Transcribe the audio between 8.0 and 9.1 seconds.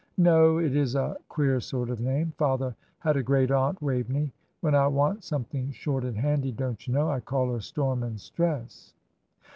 and stress."